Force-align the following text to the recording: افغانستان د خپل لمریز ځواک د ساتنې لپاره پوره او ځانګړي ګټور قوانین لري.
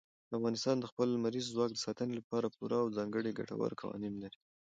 افغانستان 0.37 0.75
د 0.79 0.85
خپل 0.91 1.07
لمریز 1.15 1.45
ځواک 1.55 1.71
د 1.73 1.79
ساتنې 1.85 2.13
لپاره 2.19 2.53
پوره 2.55 2.77
او 2.83 2.87
ځانګړي 2.97 3.31
ګټور 3.39 3.71
قوانین 3.81 4.13
لري. 4.23 4.39